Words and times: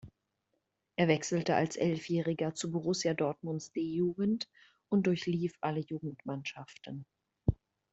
Er 0.95 1.07
wechselte 1.09 1.53
als 1.55 1.75
Elfjähriger 1.75 2.55
zu 2.55 2.71
Borussia 2.71 3.13
Dortmunds 3.13 3.71
D-Jugend 3.71 4.49
und 4.89 5.05
durchlief 5.05 5.53
alle 5.61 5.81
Jugendmannschaften. 5.81 7.05